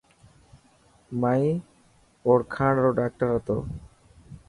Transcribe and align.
مائي 1.21 1.47
اوڙکاڻ 2.27 2.73
رو 2.83 2.91
ڊاڪٽر 2.97 3.27
هتو. 3.35 3.57